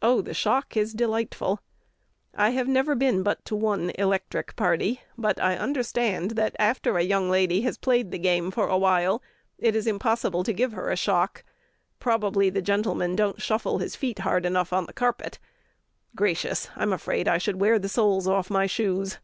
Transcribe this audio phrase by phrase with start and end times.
[0.00, 1.60] Oh, the shock is delightful!
[2.34, 7.02] I have never been but to one electric party, but I understand that after a
[7.02, 9.22] young lady has played the game for a while
[9.58, 11.44] it is impossible to give her a shock.
[11.98, 15.38] Probably the gentleman don't shuffle his feet hard enough on the carpet.
[16.16, 16.70] Gracious!
[16.74, 19.18] I'm afraid I should wear the soles off my shoes."